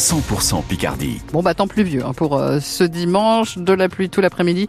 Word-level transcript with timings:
100% 0.00 0.64
Picardie. 0.64 1.20
Bon 1.32 1.42
bah 1.42 1.52
temps 1.52 1.68
pluvieux 1.68 2.02
hein, 2.04 2.14
pour 2.14 2.38
euh, 2.38 2.58
ce 2.58 2.84
dimanche, 2.84 3.58
de 3.58 3.74
la 3.74 3.90
pluie 3.90 4.08
tout 4.08 4.22
l'après-midi, 4.22 4.66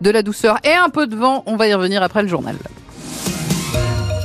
de 0.00 0.10
la 0.10 0.22
douceur 0.22 0.58
et 0.64 0.72
un 0.72 0.88
peu 0.88 1.06
de 1.06 1.14
vent. 1.14 1.44
On 1.46 1.56
va 1.56 1.68
y 1.68 1.74
revenir 1.74 2.02
après 2.02 2.22
le 2.22 2.28
journal. 2.28 2.56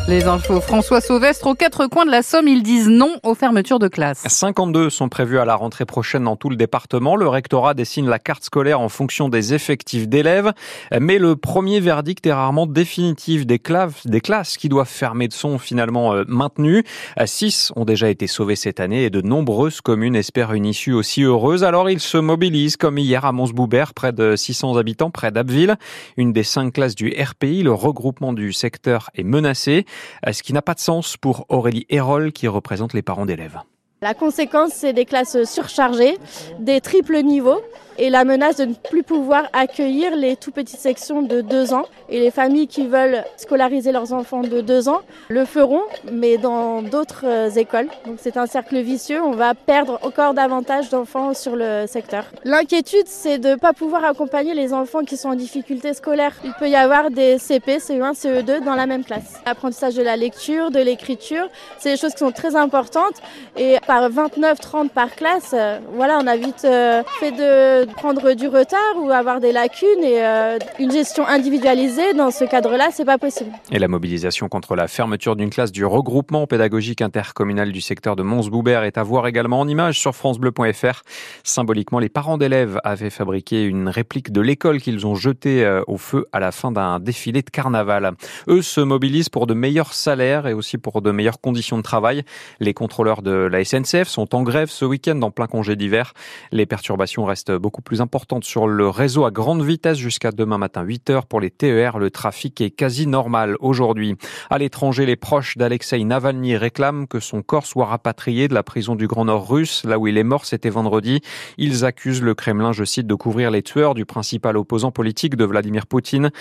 Les 0.08 0.24
infos. 0.24 0.62
François 0.62 1.02
Sauvestre, 1.02 1.48
aux 1.48 1.54
quatre 1.54 1.88
coins 1.88 2.06
de 2.06 2.12
la 2.12 2.22
Somme, 2.22 2.48
ils 2.48 2.64
disent 2.64 2.88
non 2.88 3.18
aux 3.24 3.36
fermetures 3.36 3.78
de 3.78 3.90
classes. 3.90 4.24
52 4.26 4.90
sont 4.90 5.10
prévus 5.10 5.38
à 5.38 5.44
la 5.44 5.56
rentrée 5.56 5.86
prochaine 5.86 6.24
dans 6.24 6.38
tout 6.38 6.50
le 6.50 6.56
département. 6.56 7.18
Le 7.18 7.28
rectorat 7.28 7.74
dessine 7.74 8.08
la 8.08 8.18
carte 8.18 8.46
scolaire 8.46 8.80
en 8.80 8.88
fonction 8.88 9.28
des 9.28 9.54
effectifs 9.54 10.08
d'élèves. 10.08 10.54
Mais 10.98 11.18
le 11.18 11.36
premier 11.36 11.82
verdict 11.82 12.26
est 12.26 12.32
rarement 12.32 12.68
définitif. 12.68 13.46
Des, 13.46 13.60
classes, 13.60 14.08
des 14.08 14.22
classes 14.22 14.56
qui 14.56 14.70
doivent 14.70 14.88
fermer 14.88 15.28
sont 15.30 15.58
finalement 15.58 16.14
euh, 16.14 16.24
maintenues. 16.30 16.86
Six 17.26 17.74
ont 17.76 17.84
déjà 17.84 18.10
été 18.10 18.28
sauvées 18.28 18.56
cette 18.56 18.80
année 18.80 19.04
et 19.04 19.10
de 19.10 19.20
nombreuses 19.20 19.82
communes 19.82 20.16
espèrent 20.16 20.54
une 20.54 20.66
issue 20.66 20.94
aussi 20.94 21.24
heureuse. 21.24 21.66
Alors 21.66 21.90
ils 21.90 22.00
se 22.00 22.18
mobilisent 22.18 22.78
comme 22.78 22.98
hier 22.98 23.26
à 23.26 23.34
Monsboubert, 23.34 23.94
près 23.94 24.14
de 24.14 24.38
600 24.38 24.78
habitants, 24.78 25.12
près 25.12 25.32
d'Abbeville. 25.32 25.76
Une 26.16 26.32
des 26.32 26.44
cinq 26.44 26.76
classes 26.76 26.96
du 26.96 27.14
RPI, 27.14 27.64
le 27.64 27.74
regroupement 27.74 28.32
du 28.32 28.54
secteur 28.54 29.10
est 29.14 29.24
menacé. 29.24 29.86
Euh, 30.26 30.34
ce 30.34 30.44
qui 30.44 30.54
n'a 30.54 30.62
pas 30.62 30.74
de 30.74 30.80
sens 30.80 31.18
pour 31.18 31.46
Aurélie 31.50 31.86
Hérol 31.90 32.32
qui 32.32 32.48
représente 32.48 32.94
les 32.94 33.02
parents 33.02 33.26
d'élèves. 33.26 33.60
La 34.02 34.14
conséquence, 34.14 34.74
c'est 34.74 34.94
des 34.94 35.06
classes 35.06 35.44
surchargées, 35.44 36.18
des 36.60 36.82
triples 36.82 37.22
niveaux 37.24 37.62
et 37.98 38.10
la 38.10 38.24
menace 38.24 38.58
de 38.58 38.66
ne 38.66 38.74
plus 38.74 39.04
pouvoir 39.04 39.48
accueillir 39.54 40.16
les 40.16 40.36
tout 40.36 40.52
petites 40.52 40.80
sections 40.80 41.22
de 41.22 41.42
2 41.42 41.74
ans. 41.74 41.86
Et 42.10 42.20
les 42.20 42.32
familles 42.32 42.68
qui 42.68 42.88
veulent 42.88 43.24
scolariser 43.38 43.92
leurs 43.92 44.14
enfants 44.14 44.42
de 44.42 44.62
2 44.62 44.90
ans 44.90 45.02
le 45.30 45.46
feront, 45.46 45.84
mais 46.12 46.38
dans 46.38 46.82
d'autres 46.82 47.26
euh, 47.26 47.50
écoles. 47.50 47.88
Donc 48.06 48.18
c'est 48.22 48.38
un 48.38 48.46
cercle 48.46 48.80
vicieux, 48.80 49.22
on 49.22 49.32
va 49.32 49.54
perdre 49.54 50.00
encore 50.04 50.34
davantage 50.34 50.90
d'enfants 50.90 51.34
sur 51.34 51.56
le 51.56 51.86
secteur. 51.88 52.26
L'inquiétude, 52.44 53.08
c'est 53.08 53.40
de 53.40 53.50
ne 53.50 53.56
pas 53.56 53.74
pouvoir 53.74 54.06
accompagner 54.06 54.54
les 54.54 54.74
enfants 54.74 55.04
qui 55.04 55.18
sont 55.18 55.30
en 55.30 55.36
difficulté 55.36 55.94
scolaire. 55.94 56.34
Il 56.44 56.54
peut 56.54 56.70
y 56.70 56.76
avoir 56.76 57.12
des 57.12 57.38
CP, 57.38 57.78
CE1, 57.78 58.14
CE2 58.14 58.64
dans 58.64 58.76
la 58.76 58.86
même 58.86 59.04
classe. 59.04 59.42
L'apprentissage 59.46 59.96
de 59.96 60.04
la 60.04 60.16
lecture, 60.16 60.72
de 60.72 60.80
l'écriture, 60.80 61.48
c'est 61.80 61.92
des 61.92 61.98
choses 61.98 62.14
qui 62.14 62.20
sont 62.20 62.32
très 62.32 62.56
importantes. 62.56 63.22
Et 63.58 63.78
par 63.86 64.10
29-30 64.10 64.90
par 64.90 65.16
classe, 65.16 65.52
euh, 65.54 65.80
voilà, 65.94 66.20
on 66.22 66.28
a 66.28 66.38
vite 66.38 66.64
euh, 66.66 67.04
fait 67.20 67.32
de 67.32 67.87
prendre 67.96 68.34
du 68.34 68.48
retard 68.48 68.80
ou 68.98 69.12
avoir 69.12 69.40
des 69.40 69.52
lacunes 69.52 70.04
et 70.04 70.24
euh, 70.24 70.58
une 70.80 70.92
gestion 70.92 71.26
individualisée 71.28 72.14
dans 72.14 72.32
ce 72.32 72.44
cadre-là, 72.44 72.90
c'est 72.92 73.06
pas 73.06 73.18
possible. 73.18 73.52
Et 73.72 73.80
la 73.80 73.88
mobilisation 73.88 74.50
contre 74.50 74.76
la 74.76 74.88
fermeture 74.88 75.36
d'une 75.36 75.50
classe 75.50 75.72
du 75.72 75.86
regroupement 75.86 76.48
pédagogique 76.48 77.02
intercommunal 77.02 77.72
du 77.72 77.82
secteur 77.82 78.16
de 78.16 78.24
Mons-Boubert 78.24 78.84
est 78.84 78.98
à 78.98 79.04
voir 79.04 79.28
également 79.28 79.60
en 79.60 79.68
image 79.68 80.00
sur 80.00 80.16
francebleu.fr. 80.16 81.02
Symboliquement, 81.44 82.00
les 82.00 82.10
parents 82.10 82.38
d'élèves 82.38 82.80
avaient 82.84 83.10
fabriqué 83.10 83.64
une 83.64 83.90
réplique 83.90 84.32
de 84.32 84.42
l'école 84.42 84.82
qu'ils 84.82 85.06
ont 85.06 85.16
jetée 85.16 85.64
euh, 85.64 85.82
au 85.88 85.98
feu 85.98 86.28
à 86.32 86.40
la 86.40 86.52
fin 86.52 86.72
d'un 86.72 87.00
défilé 87.00 87.42
de 87.42 87.50
carnaval. 87.50 88.12
Eux 88.48 88.62
se 88.62 88.82
mobilisent 88.82 89.30
pour 89.30 89.48
de 89.48 89.54
meilleurs 89.54 89.94
salaires 89.94 90.48
et 90.48 90.54
aussi 90.54 90.78
pour 90.78 91.02
de 91.02 91.12
meilleures 91.12 91.42
conditions 91.42 91.78
de 91.78 91.84
travail. 91.84 92.24
Les 92.60 92.74
contrôleurs 92.74 93.22
de 93.22 93.32
la 93.32 93.64
SNCF 93.64 94.08
sont 94.08 94.36
en 94.36 94.44
grève 94.44 94.70
ce 94.70 94.86
week-end 94.86 95.22
en 95.22 95.32
plein 95.32 95.48
congé 95.48 95.76
d'hiver. 95.76 96.14
Les 96.52 96.66
perturbations 96.66 97.26
restent 97.26 97.52
beaucoup 97.52 97.77
plus 97.82 98.02
importante 98.02 98.44
sur 98.44 98.68
le 98.68 98.90
réseau 98.90 99.26
à 99.26 99.32
grande 99.32 99.64
vitesse 99.64 99.98
jusqu'à 99.98 100.32
demain 100.32 100.58
matin 100.58 100.82
8 100.82 101.10
heures 101.10 101.26
pour 101.26 101.40
les 101.40 101.50
TER. 101.50 101.98
Le 102.00 102.12
trafic 102.12 102.62
est 102.62 102.70
quasi 102.70 103.08
normal 103.08 103.56
aujourd'hui. 103.60 104.16
À 104.50 104.58
l'étranger, 104.58 105.06
les 105.06 105.16
proches 105.16 105.58
d'Alexei 105.58 106.04
Navalny 106.04 106.56
réclament 106.56 107.08
que 107.08 107.20
son 107.20 107.42
corps 107.42 107.66
soit 107.66 107.86
rapatrié 107.86 108.48
de 108.48 108.54
la 108.54 108.64
prison 108.64 108.96
du 108.96 109.08
Grand 109.08 109.26
Nord 109.26 109.50
russe, 109.50 109.84
là 109.86 110.00
où 110.00 110.08
il 110.08 110.18
est 110.18 110.24
mort, 110.24 110.46
c'était 110.46 110.70
vendredi. 110.70 111.22
Ils 111.58 111.86
accusent 111.86 112.22
le 112.22 112.36
Kremlin, 112.36 112.72
je 112.72 112.84
cite, 112.84 113.08
de 113.08 113.16
couvrir 113.16 113.52
les 113.52 113.64
tueurs 113.64 113.94
du 113.94 114.06
principal 114.06 114.58
opposant 114.58 114.92
politique 114.92 115.36
de 115.36 115.46
Vladimir 115.46 115.88
Poutine. 115.88 116.32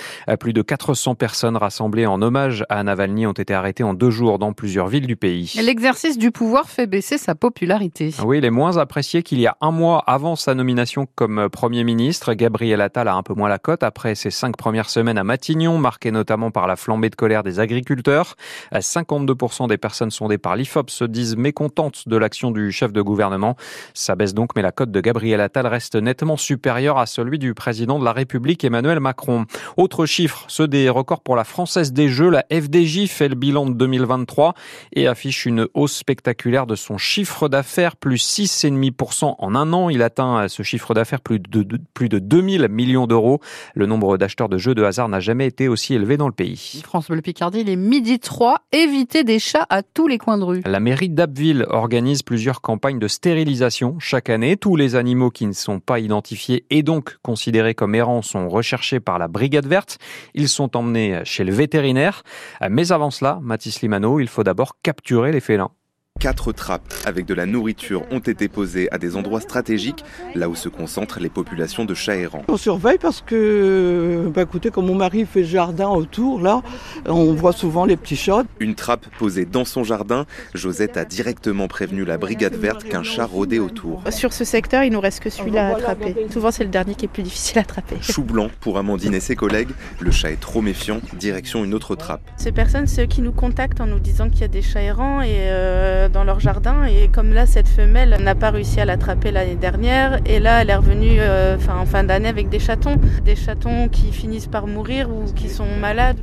Plus 0.40 0.52
de 0.52 0.62
400 0.62 1.14
personnes 1.14 1.56
rassemblées 1.56 2.06
en 2.06 2.22
hommage 2.22 2.64
à 2.68 2.82
Navalny 2.82 3.26
ont 3.26 3.32
été 3.32 3.54
arrêtées 3.54 3.84
en 3.84 3.94
deux 3.94 4.10
jours 4.10 4.38
dans 4.38 4.52
plusieurs 4.52 4.88
villes 4.88 5.06
du 5.06 5.16
pays. 5.16 5.54
L'exercice 5.62 6.18
du 6.18 6.30
pouvoir 6.30 6.68
fait 6.68 6.86
baisser 6.86 7.18
sa 7.18 7.34
popularité. 7.34 8.14
Oui, 8.24 8.38
il 8.38 8.44
est 8.44 8.50
moins 8.50 8.76
apprécié 8.76 9.22
qu'il 9.22 9.40
y 9.40 9.46
a 9.46 9.56
un 9.60 9.70
mois 9.70 10.02
avant 10.06 10.36
sa 10.36 10.54
nomination 10.54 11.06
comme 11.14 11.25
comme 11.26 11.48
Premier 11.48 11.82
ministre. 11.82 12.34
Gabriel 12.34 12.80
Attal 12.80 13.08
a 13.08 13.16
un 13.16 13.24
peu 13.24 13.34
moins 13.34 13.48
la 13.48 13.58
cote 13.58 13.82
après 13.82 14.14
ses 14.14 14.30
cinq 14.30 14.56
premières 14.56 14.88
semaines 14.88 15.18
à 15.18 15.24
Matignon, 15.24 15.76
marquées 15.76 16.12
notamment 16.12 16.52
par 16.52 16.68
la 16.68 16.76
flambée 16.76 17.10
de 17.10 17.16
colère 17.16 17.42
des 17.42 17.58
agriculteurs. 17.58 18.36
52% 18.72 19.66
des 19.66 19.76
personnes 19.76 20.12
sondées 20.12 20.38
par 20.38 20.54
l'IFOP 20.54 20.88
se 20.88 21.02
disent 21.02 21.36
mécontentes 21.36 22.06
de 22.06 22.16
l'action 22.16 22.52
du 22.52 22.70
chef 22.70 22.92
de 22.92 23.02
gouvernement. 23.02 23.56
Ça 23.92 24.14
baisse 24.14 24.34
donc, 24.34 24.50
mais 24.54 24.62
la 24.62 24.70
cote 24.70 24.92
de 24.92 25.00
Gabriel 25.00 25.40
Attal 25.40 25.66
reste 25.66 25.96
nettement 25.96 26.36
supérieure 26.36 26.96
à 26.96 27.06
celui 27.06 27.40
du 27.40 27.54
président 27.54 27.98
de 27.98 28.04
la 28.04 28.12
République, 28.12 28.62
Emmanuel 28.62 29.00
Macron. 29.00 29.46
Autre 29.76 30.06
chiffre, 30.06 30.44
ceux 30.46 30.68
des 30.68 30.88
records 30.88 31.22
pour 31.22 31.34
la 31.34 31.42
Française 31.42 31.92
des 31.92 32.08
Jeux. 32.08 32.30
La 32.30 32.44
FDJ 32.52 33.08
fait 33.08 33.28
le 33.28 33.34
bilan 33.34 33.66
de 33.66 33.72
2023 33.72 34.54
et 34.92 35.08
affiche 35.08 35.44
une 35.44 35.66
hausse 35.74 35.96
spectaculaire 35.96 36.68
de 36.68 36.76
son 36.76 36.98
chiffre 36.98 37.48
d'affaires, 37.48 37.96
plus 37.96 38.24
6,5% 38.24 39.34
en 39.36 39.54
un 39.56 39.72
an. 39.72 39.90
Il 39.90 40.02
atteint 40.02 40.46
ce 40.46 40.62
chiffre 40.62 40.94
d'affaires 40.94 41.15
plus 41.20 41.38
de, 41.38 41.78
plus 41.94 42.08
de 42.08 42.18
2000 42.18 42.68
millions 42.68 43.06
d'euros. 43.06 43.40
Le 43.74 43.86
nombre 43.86 44.16
d'acheteurs 44.18 44.48
de 44.48 44.58
jeux 44.58 44.74
de 44.74 44.82
hasard 44.82 45.08
n'a 45.08 45.20
jamais 45.20 45.46
été 45.46 45.68
aussi 45.68 45.94
élevé 45.94 46.16
dans 46.16 46.26
le 46.26 46.32
pays. 46.32 46.82
France 46.84 47.08
Bleu 47.08 47.20
Picardie, 47.22 47.64
les 47.64 47.76
midi 47.76 48.18
3, 48.18 48.62
éviter 48.72 49.24
des 49.24 49.38
chats 49.38 49.66
à 49.68 49.82
tous 49.82 50.08
les 50.08 50.18
coins 50.18 50.38
de 50.38 50.44
rue. 50.44 50.62
La 50.64 50.80
mairie 50.80 51.08
d'Abbeville 51.08 51.66
organise 51.68 52.22
plusieurs 52.22 52.60
campagnes 52.60 52.98
de 52.98 53.08
stérilisation 53.08 53.98
chaque 53.98 54.30
année. 54.30 54.56
Tous 54.56 54.76
les 54.76 54.94
animaux 54.94 55.30
qui 55.30 55.46
ne 55.46 55.52
sont 55.52 55.80
pas 55.80 55.98
identifiés 55.98 56.64
et 56.70 56.82
donc 56.82 57.16
considérés 57.22 57.74
comme 57.74 57.94
errants 57.94 58.22
sont 58.22 58.48
recherchés 58.48 59.00
par 59.00 59.18
la 59.18 59.28
brigade 59.28 59.66
verte. 59.66 59.98
Ils 60.34 60.48
sont 60.48 60.76
emmenés 60.76 61.20
chez 61.24 61.44
le 61.44 61.52
vétérinaire. 61.52 62.22
Mais 62.68 62.92
avant 62.92 63.10
cela, 63.10 63.38
Mathis 63.42 63.82
Limano, 63.82 64.20
il 64.20 64.28
faut 64.28 64.44
d'abord 64.44 64.76
capturer 64.82 65.32
les 65.32 65.40
félins. 65.40 65.70
Quatre 66.18 66.52
trappes 66.52 66.94
avec 67.04 67.26
de 67.26 67.34
la 67.34 67.44
nourriture 67.44 68.02
ont 68.10 68.20
été 68.20 68.48
posées 68.48 68.88
à 68.90 68.98
des 68.98 69.16
endroits 69.16 69.40
stratégiques, 69.40 70.02
là 70.34 70.48
où 70.48 70.54
se 70.54 70.68
concentrent 70.68 71.20
les 71.20 71.28
populations 71.28 71.84
de 71.84 71.92
chats 71.94 72.16
errants. 72.16 72.42
On 72.48 72.56
surveille 72.56 72.96
parce 72.98 73.20
que, 73.20 74.30
bah 74.34 74.42
écoutez, 74.42 74.70
comme 74.70 74.86
mon 74.86 74.94
mari 74.94 75.26
fait 75.26 75.44
jardin 75.44 75.88
autour, 75.88 76.40
là, 76.40 76.62
on 77.04 77.34
voit 77.34 77.52
souvent 77.52 77.84
les 77.84 77.96
petits 77.96 78.16
chats. 78.16 78.44
Une 78.60 78.74
trappe 78.74 79.06
posée 79.18 79.44
dans 79.44 79.66
son 79.66 79.84
jardin, 79.84 80.24
Josette 80.54 80.96
a 80.96 81.04
directement 81.04 81.68
prévenu 81.68 82.04
la 82.04 82.16
brigade 82.16 82.54
verte 82.54 82.84
qu'un 82.84 83.02
chat 83.02 83.26
rôdait 83.26 83.58
autour. 83.58 84.02
Sur 84.10 84.32
ce 84.32 84.44
secteur, 84.44 84.84
il 84.84 84.92
nous 84.92 85.00
reste 85.00 85.20
que 85.20 85.30
celui-là 85.30 85.68
à 85.68 85.76
attraper. 85.76 86.16
Souvent, 86.30 86.50
c'est 86.50 86.64
le 86.64 86.70
dernier 86.70 86.94
qui 86.94 87.04
est 87.04 87.08
plus 87.08 87.22
difficile 87.22 87.58
à 87.58 87.62
attraper. 87.62 87.96
Chou 88.00 88.22
blanc 88.22 88.48
pour 88.60 88.78
Amandine 88.78 89.14
et 89.14 89.20
ses 89.20 89.36
collègues. 89.36 89.70
Le 90.00 90.10
chat 90.10 90.30
est 90.30 90.40
trop 90.40 90.62
méfiant. 90.62 91.00
Direction 91.18 91.62
une 91.62 91.74
autre 91.74 91.94
trappe. 91.94 92.22
Ces 92.36 92.52
personnes, 92.52 92.86
c'est 92.86 93.02
eux 93.02 93.06
qui 93.06 93.20
nous 93.20 93.32
contactent 93.32 93.80
en 93.80 93.86
nous 93.86 94.00
disant 94.00 94.30
qu'il 94.30 94.40
y 94.40 94.44
a 94.44 94.48
des 94.48 94.62
chats 94.62 94.82
errants 94.82 95.20
et 95.20 95.36
euh, 95.50 96.05
dans 96.08 96.24
leur 96.24 96.40
jardin. 96.40 96.84
Et 96.84 97.08
comme 97.08 97.32
là, 97.32 97.46
cette 97.46 97.68
femelle 97.68 98.16
n'a 98.22 98.34
pas 98.34 98.50
réussi 98.50 98.80
à 98.80 98.84
l'attraper 98.84 99.30
l'année 99.30 99.54
dernière. 99.54 100.20
Et 100.26 100.38
là, 100.38 100.62
elle 100.62 100.70
est 100.70 100.76
revenue 100.76 101.16
euh, 101.18 101.56
en 101.68 101.86
fin 101.86 102.04
d'année 102.04 102.28
avec 102.28 102.48
des 102.48 102.58
chatons. 102.58 102.96
Des 103.24 103.36
chatons 103.36 103.88
qui 103.88 104.12
finissent 104.12 104.46
par 104.46 104.66
mourir 104.66 105.10
ou 105.10 105.32
qui 105.32 105.48
sont 105.48 105.66
malades. 105.80 106.18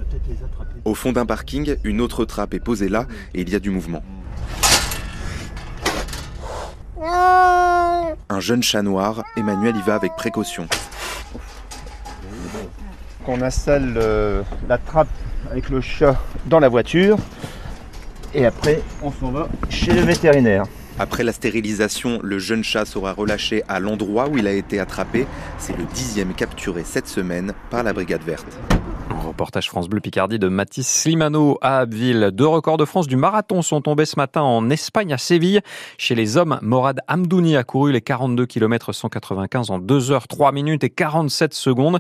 Au 0.86 0.96
fond 0.96 1.12
d'un 1.12 1.26
parking, 1.26 1.76
une 1.84 2.02
autre 2.02 2.26
trappe 2.26 2.54
est 2.54 2.60
posée 2.60 2.90
là 2.90 3.06
et 3.34 3.42
il 3.42 3.50
y 3.50 3.56
a 3.56 3.60
du 3.60 3.70
mouvement. 3.70 4.04
Un 8.30 8.40
jeune 8.40 8.64
chat 8.64 8.82
noir, 8.82 9.24
Emmanuel 9.36 9.76
y 9.76 9.82
va 9.82 9.96
avec 9.96 10.16
précaution. 10.16 10.68
On 13.28 13.42
installe 13.42 13.94
euh, 13.98 14.42
la 14.68 14.78
trappe 14.78 15.08
avec 15.50 15.70
le 15.70 15.82
chat 15.82 16.16
dans 16.46 16.60
la 16.60 16.70
voiture 16.70 17.18
et 18.34 18.46
après 18.46 18.82
on 19.02 19.12
s'en 19.12 19.32
va 19.32 19.48
chez 19.70 19.94
le 19.94 20.02
vétérinaire. 20.02 20.66
Après 21.00 21.24
la 21.24 21.34
stérilisation, 21.34 22.20
le 22.22 22.38
jeune 22.38 22.64
chat 22.64 22.86
sera 22.86 23.14
relâché 23.14 23.64
à 23.68 23.80
l'endroit 23.80 24.30
où 24.30 24.38
il 24.38 24.46
a 24.46 24.52
été 24.52 24.80
attrapé. 24.80 25.26
C'est 25.58 25.76
le 25.76 25.86
dixième 25.86 26.36
capturé 26.36 26.84
cette 26.86 27.08
semaine 27.08 27.54
par 27.72 27.82
la 27.82 27.94
brigade 27.94 28.22
verte. 28.22 28.46
Reportage 29.10 29.70
France 29.70 29.90
Bleu 29.90 30.00
Picardie 30.00 30.40
de 30.40 30.48
Mathis 30.48 30.88
Slimano 30.88 31.58
à 31.62 31.80
Abbeville. 31.80 32.32
Deux 32.34 32.48
records 32.48 32.78
de 32.78 32.86
France 32.86 33.08
du 33.08 33.16
marathon 33.16 33.62
sont 33.62 33.82
tombés 33.82 34.06
ce 34.06 34.18
matin 34.18 34.42
en 34.42 34.70
Espagne 34.70 35.14
à 35.14 35.18
Séville. 35.18 35.62
Chez 35.98 36.16
les 36.16 36.38
hommes, 36.38 36.60
Morad 36.62 37.02
Hamdouni 37.08 37.56
a 37.56 37.64
couru 37.64 37.92
les 37.92 38.02
42 38.02 38.46
km 38.46 38.94
195 38.94 39.72
en 39.72 39.80
2 39.80 40.12
heures 40.12 40.28
3 40.28 40.52
minutes 40.52 40.84
et 40.84 40.90
47 40.90 41.54
secondes. 41.54 42.00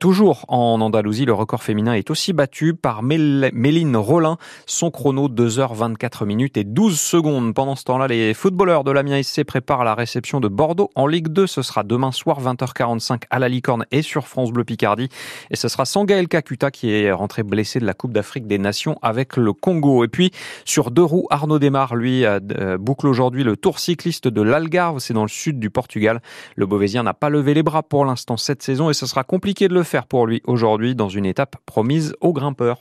Toujours 0.00 0.44
en 0.48 0.80
Andalousie, 0.80 1.24
le 1.24 1.32
record 1.32 1.62
féminin 1.62 1.94
est 1.94 2.10
aussi 2.10 2.32
battu 2.32 2.74
par 2.74 3.02
Méline 3.02 3.96
Rollin. 3.96 4.36
Son 4.66 4.90
chrono 4.90 5.28
2 5.28 5.58
heures 5.58 5.74
24 5.74 6.26
minutes 6.26 6.56
et 6.56 6.64
12 6.64 6.98
secondes. 6.98 7.54
Pendant 7.54 7.76
ce 7.76 7.84
temps-là, 7.84 8.08
les 8.08 8.34
footballeurs 8.34 8.84
de 8.84 8.90
l'Amiens 8.90 9.22
SC 9.22 9.44
préparent 9.44 9.84
la 9.84 9.94
réception 9.94 10.40
de 10.40 10.48
Bordeaux 10.48 10.90
en 10.94 11.06
Ligue 11.06 11.28
2. 11.28 11.46
Ce 11.46 11.62
sera 11.62 11.82
demain 11.84 12.12
soir 12.12 12.40
20h45 12.40 13.22
à 13.30 13.38
la 13.38 13.48
Licorne 13.48 13.84
et 13.90 14.02
sur 14.02 14.26
France 14.26 14.52
Bleu 14.52 14.64
Picardie. 14.64 15.08
Et 15.50 15.56
ce 15.56 15.68
sera 15.68 15.84
sans 15.84 16.04
Gaël 16.04 16.28
Cacu 16.28 16.51
Qui 16.56 16.92
est 16.92 17.10
rentré 17.12 17.42
blessé 17.42 17.80
de 17.80 17.86
la 17.86 17.94
Coupe 17.94 18.12
d'Afrique 18.12 18.46
des 18.46 18.58
Nations 18.58 18.98
avec 19.02 19.36
le 19.36 19.52
Congo. 19.52 20.04
Et 20.04 20.08
puis 20.08 20.30
sur 20.64 20.90
deux 20.90 21.02
roues, 21.02 21.26
Arnaud 21.30 21.58
Desmar, 21.58 21.96
lui, 21.96 22.24
euh, 22.24 22.40
boucle 22.78 23.06
aujourd'hui 23.06 23.42
le 23.42 23.56
tour 23.56 23.78
cycliste 23.78 24.28
de 24.28 24.42
l'Algarve, 24.42 24.98
c'est 24.98 25.14
dans 25.14 25.22
le 25.22 25.28
sud 25.28 25.58
du 25.58 25.70
Portugal. 25.70 26.20
Le 26.56 26.66
Beauvaisien 26.66 27.02
n'a 27.02 27.14
pas 27.14 27.30
levé 27.30 27.54
les 27.54 27.62
bras 27.62 27.82
pour 27.82 28.04
l'instant 28.04 28.36
cette 28.36 28.62
saison 28.62 28.90
et 28.90 28.94
ce 28.94 29.06
sera 29.06 29.24
compliqué 29.24 29.68
de 29.68 29.74
le 29.74 29.82
faire 29.82 30.06
pour 30.06 30.26
lui 30.26 30.42
aujourd'hui 30.46 30.94
dans 30.94 31.08
une 31.08 31.26
étape 31.26 31.56
promise 31.66 32.14
aux 32.20 32.32
grimpeurs. 32.32 32.80